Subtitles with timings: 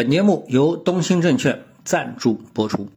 [0.00, 2.88] 本节目由东兴证券赞助播出。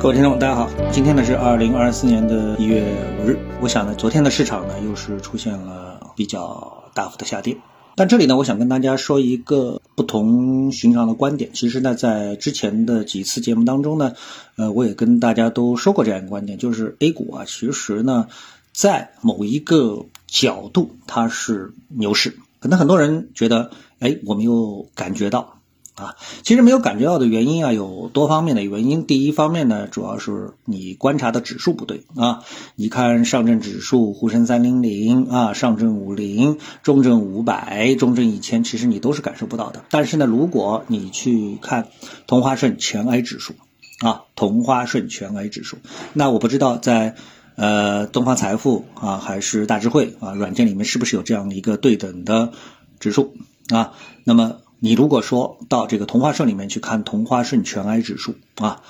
[0.00, 2.82] 各位听众，大家好，今天呢是二零二四年的一月
[3.20, 3.38] 五日。
[3.60, 7.58] 我想呢，昨天的市场呢又是出现了比较大幅的下跌。
[7.96, 11.50] 但这里呢，我想跟大家说一个不同寻常的观点。
[11.52, 14.14] 其实呢，在之前的几次节目当中呢，
[14.56, 18.28] 呃，我也跟大家都说过这样一个观点，就是 A 股啊，其实呢，
[18.72, 22.38] 在某一个角度它是牛市。
[22.58, 23.72] 可能很多人觉得，
[24.04, 25.60] 哎，我没有感觉到
[25.94, 26.14] 啊。
[26.42, 29.06] 其实没有感觉到的原因啊，有多方面的原因。
[29.06, 32.44] 第一方面呢，主要是你观察的指数不对啊。
[32.76, 39.86] 你看上证指数、沪深三零零啊、上证五零、中证五百、中证一千，其实你都是感受不到的。
[39.88, 41.88] 但是呢，如果你去看
[42.26, 43.54] 同花顺全 A 指数
[44.00, 45.78] 啊，同花顺全 A 指数，
[46.12, 47.14] 那我不知道在。
[47.56, 52.50] 呃，东方财富啊，还是大智慧啊，软件里面是不是有这样一个对等的
[52.98, 53.36] 指数
[53.70, 53.92] 啊？
[54.24, 58.82] 那么你如果说到这个同花顺里面去看同花顺全 A 指数啊，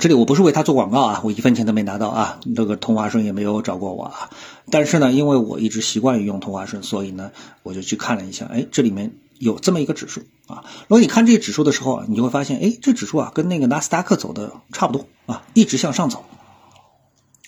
[0.00, 4.30] 这里我不是为他做广告啊，我一分钱都没拿到啊，这个同花顺也没有找过我啊。
[4.70, 10.64] 但是呢，因为我一直习惯于用同花顺，所以呢，我就去看了一下，哎，这里面有这么一个指数啊。
[10.88, 16.24] 如果你看这个指数的时候，你就会发现，哎，这指数啊跟那个纳斯达克走的差不多啊，一直向上走。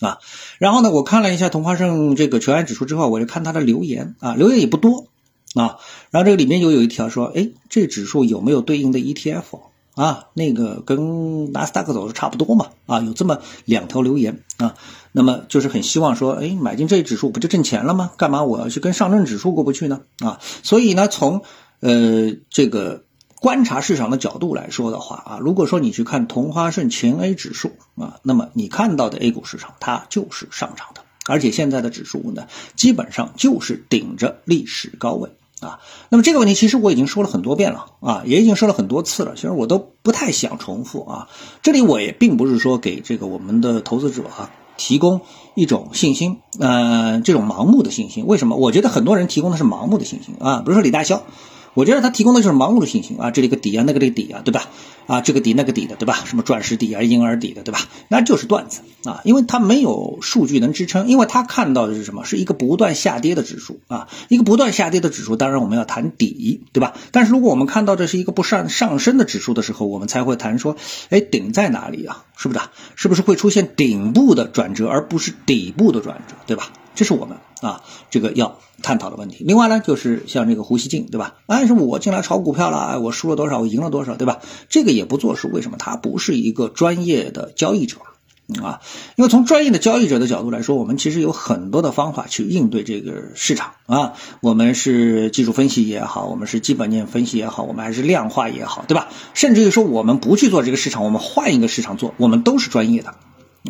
[0.01, 0.19] 啊，
[0.59, 5.07] 然后呢，我看了一下同花顺这个全安指数之后，我就看它的留言啊，留言也不多
[5.55, 5.77] 啊。
[6.11, 9.61] 然后这个里面就有一条说，哎，这指数有没有对应的 ETF
[9.95, 10.27] 啊？
[10.35, 14.75] 那个跟纳斯达克走的差不多嘛啊，有这么两条留言啊。
[15.11, 18.11] 那么就是很希望说，哎，买进这一指数不就挣钱了吗？
[18.17, 20.01] 干嘛我要去跟上证指数过不去呢？
[20.19, 21.41] 啊，所以呢，从
[21.79, 23.03] 呃这个。
[23.41, 35.29] 观察市场的角度来说的话啊，如果说你去看同花顺全 A 指数啊，那么你看到的 A 股市场它就是上涨的，而且现在的指数呢，基本上就是顶着历史高位
[35.61, 35.79] 啊。
[36.09, 41.27] 那么这个问题其实我已经说了很多遍了啊，也已经说了很多次了，其实我都不太想重复啊。
[41.61, 45.21] 这里我也并不是说给这个我们的投资者啊提供
[45.55, 48.25] 一种信心，呃，这种盲目的信心。
[48.27, 48.55] 为什么？
[48.55, 51.21] 我觉得很多人提供的是盲目的信心啊，比如说李大霄。
[51.75, 54.69] 我觉得他提供的就是盲目的信心啊，这里个底啊，那个这个底啊，对吧？
[55.07, 56.23] 啊，这个底那个底的，对吧？
[56.25, 57.79] 什么钻石底啊，婴儿底的，对吧？
[58.07, 62.23] 那就是段子啊，因为他没有数据能支撑，因为他看到的是什么？
[62.23, 66.93] 是一个不断下跌的指数啊，一个不断下跌的指数，当然我们要谈底，对吧？
[67.11, 70.77] 但是如果我们看到这是一个不上上升的指数的时候，我们才会谈说，
[71.09, 72.23] 哎，顶在哪里啊？
[72.37, 72.61] 是不是？
[72.95, 76.71] 是不是会出现顶部的转折，而不是底部的转折，对吧？
[76.95, 77.81] 这是我们啊，
[78.11, 79.43] 这个要探讨的问题。
[79.47, 81.37] 另外呢，就是像这个胡锡进，对吧？
[81.47, 84.39] 哎，是我进来炒股票了，我输了多少，我赢了多少，对吧？
[84.69, 85.77] 这个也不作数，为什么？
[85.79, 87.97] 他不是一个专业的交易者
[88.61, 88.81] 啊。
[89.15, 94.13] 因为从专业的交易者的角度来说，我们其实有很多的方法去应对这个市场啊。
[94.41, 99.07] 我们是技术分析也好，我们是基本面分析也好，我们还是量化也好，对吧？
[99.33, 103.15] 甚至于说，我们不去做这个市场，我们换一个市场做，我们都是专业的。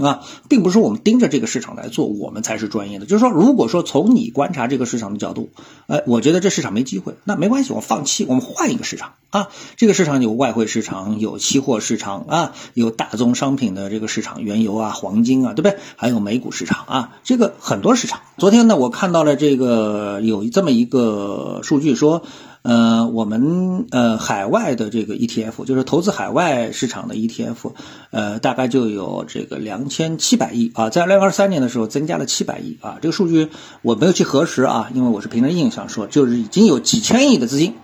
[0.02, 3.06] 啊，并不是我们盯着这个市场来做，我们才是专业的。
[3.06, 5.50] 就是说，如果说从你观察这个市场的角度，
[5.88, 9.48] 哎，我觉得这市场没机会，那没关系，我放弃，我们换一个市场啊。
[9.78, 15.78] 这个市场有外汇市场，有期货市场啊，有大宗商品的这个市场，原油啊、黄金啊，对不对？
[15.96, 18.20] 还有美股市场啊，这个很多市场。
[18.38, 22.24] 昨天呢，我看到了这个有这么一个数据说。
[22.66, 27.74] 呃，我们呃海外的这个 ETF，就是投资海外市场的 ETF，
[28.10, 33.50] 呃，大概就有这个两千七百亿啊，在二零二三年的时候增加了七百亿啊，这个数据
[33.84, 37.76] 我没有去核实啊，因为我是凭着印象说，就是已经有几千亿的资金，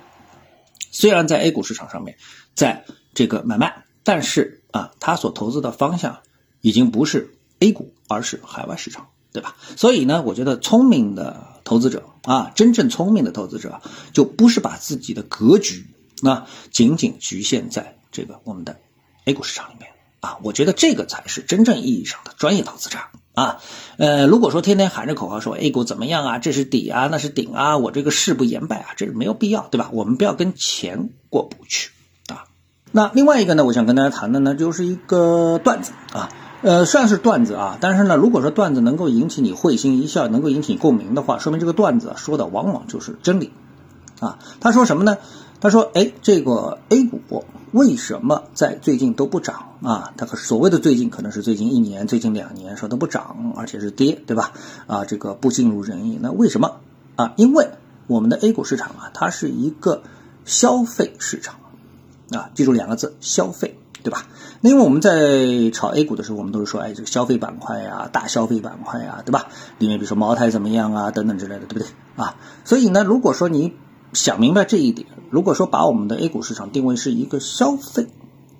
[0.90, 2.18] 虽然在 A 股市场上面
[2.56, 6.22] 在这个买卖，但是啊，他所投资的方向
[6.62, 9.10] 已经不是 A 股，而是海外市场。
[9.34, 9.56] 对吧？
[9.78, 13.82] 所以呢，我觉得聪明的投资者啊，真正聪明的投资者，
[14.14, 15.88] 就不是把自己的格局
[16.24, 18.80] 啊仅仅局限在这个我们的
[19.26, 20.38] A 股市场里面啊。
[20.44, 22.98] 我觉得这个才是真正意义上的专业投资者
[23.34, 23.60] 啊。
[23.98, 29.90] 呃，如果说天天喊着口号说 A 股怎么样啊，这是底啊，那是顶啊，我这个誓不言败啊，这是没有必要，对吧？
[29.94, 31.92] 我们不要跟钱过不去
[32.28, 32.46] 啊。
[32.92, 36.30] 那另外一个呢，我想跟大家谈的呢，就是一个段子啊。
[36.62, 43.52] 呃，算是段子啊，但是呢，如果说段子能够引起你会心一笑，能够引起共鸣的话，说明这个段子说的往往就是真理，
[44.20, 45.18] 啊，他说什么呢？
[45.60, 50.14] 他说，哎，这个 A 股为什么在最近都不涨啊？
[50.18, 54.54] 他可所谓的最近，可能是最近一年、最近两年说都不涨，而且是跌，对吧？
[54.88, 56.20] 啊，这个不尽如人意。
[56.22, 56.78] 那为什么
[57.16, 57.34] 啊？
[57.38, 57.70] 因为
[58.08, 60.04] 我们的 A 股市场啊，它是一个
[60.46, 61.56] 消费市场
[62.32, 63.80] 啊，记住两个字，消费。
[64.04, 64.28] 对吧？
[64.62, 69.48] 那因为我们在炒 A 股的时候，我们都是说，哎，这个消费板块呀，大消费板块呀，对吧？
[69.80, 71.88] 里面比如说茅台怎么样啊，等等之类的，对不对？
[72.16, 73.74] 啊，所以呢，如果说你
[74.14, 78.08] 想明白这一点，如果说把我们的 A 股市场定位是一个消费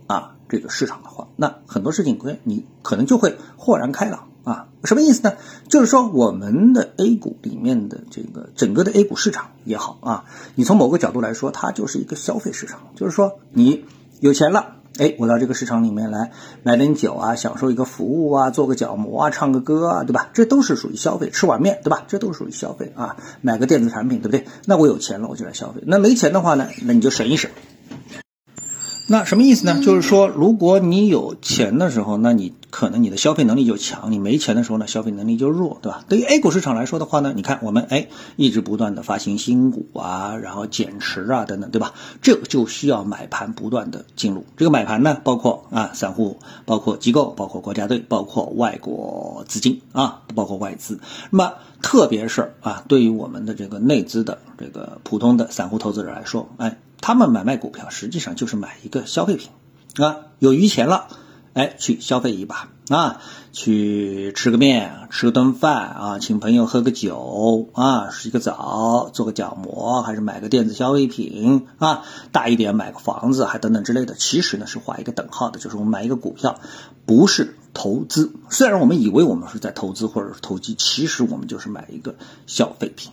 [0.08, 4.68] 啊这个市场的话，那很多事情你可能就会豁然开朗啊。
[4.84, 5.34] 什么意思呢？
[5.68, 13.86] 就是说我们的 A 股里面的这个整个的 A 股市场也好啊，你从某个角度来说，它就是一个消费市场，就是说你
[14.20, 14.78] 有钱了。
[14.98, 16.32] 哎，我到这个市场里面来
[16.64, 20.30] 买点酒啊，享受一个服务啊，做个角膜啊，唱个歌啊，对吧？
[20.34, 22.04] 这都是属于消费，吃碗面，对吧？
[22.08, 24.46] 这都是属于消费啊，买个电子产品，对不对？
[24.66, 25.82] 那我有钱了，我就来消费。
[25.86, 27.50] 那没钱的话呢，那你就省一省。
[29.08, 29.82] 那什么意思呢？
[29.84, 36.04] 就是说，如果你有钱的时候，那你可能你的消费能力就强；你没钱的时候呢，消费能力就弱，对吧？
[36.10, 38.08] 对于 A 股市场来说的话呢，你看我们哎
[38.38, 41.94] 一直不断的发行新股啊，然后减持啊等等，对吧？
[42.24, 44.46] 这就需要买盘不断的进入。
[44.58, 51.00] 这个买盘呢，包括啊散户，包括机构，包括国家队，包括外国资金啊，包括外资。
[51.30, 56.78] 那么特别是啊，对于我们的这个内资的这个普通的散户投资者来说，哎。
[57.04, 59.50] 他们买卖股票实际上就是买一个消费品，
[60.06, 61.08] 啊，有余钱了，
[61.54, 63.22] 哎，去消费一把啊，
[63.52, 74.16] 去吃个面，吃个顿饭啊，请朋友喝个酒啊，洗个澡，做个角膜，还是买个电子消费品啊，大一点买个房子，还等等之类的。
[74.16, 76.60] 其实呢是画一个等号的，就是我们买一个股票
[77.06, 82.16] 不是投资，虽然我们以为我们是在投资或者是投机，其实我们就是买一个
[82.48, 83.12] 消费品，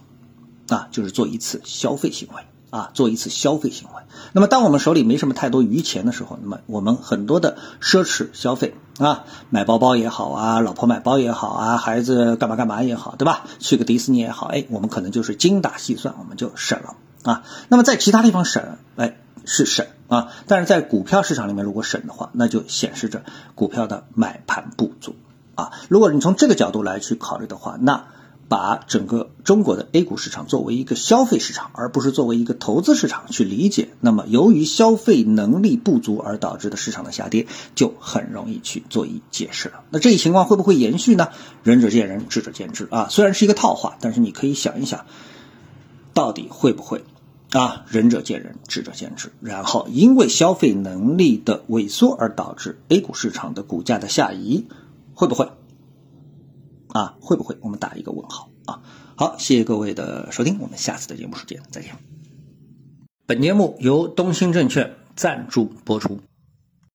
[0.68, 2.42] 啊，就是做一次消费行为。
[2.70, 4.02] 啊，做一次消费行为。
[4.32, 13.44] 那么，当我们手里没什么太多余钱的时候，那么我们很多的奢侈消费啊，买包包也好啊，老婆买包也好啊，孩子干嘛干嘛也好，对吧？
[13.58, 17.42] 去个迪士尼也好，哎，我们可能就是精打细算，我们就省了啊。
[17.68, 19.16] 那么在其他地方省，哎，
[19.46, 23.22] 是省啊，但是在股票市场里面如果省的话，那就显示着
[23.54, 25.16] 股票的买盘不足
[25.54, 25.72] 啊。
[25.88, 28.04] 如果你从这个角度来去考虑的话，那。
[28.48, 39.84] 把整个中国的 A 股市场作为一个消费市场，而不是作为一个投资市场去理解，那么由于消费能力不足而导致的市场的下跌，就很容易去做一解释了。
[39.90, 41.28] 那这一情况会不会延续呢？
[41.62, 43.08] 仁者见仁，智者见智啊。
[43.10, 45.04] 虽然是一个套话，但是你可以想一想，
[46.14, 47.04] 到底会不会
[47.50, 47.84] 啊？
[47.88, 54.66] 仁者见仁，智者见智，然后因为消费能力的萎缩而导致 A 股市场的股价的下移，
[55.12, 55.50] 会不会？
[56.98, 57.56] 啊，会不会？
[57.60, 58.82] 我们打一个问号啊！
[59.14, 61.92] 好，谢谢各位的收听，我们下次的节目时间再见。
[63.24, 66.18] 本节目由东兴证券赞助播出。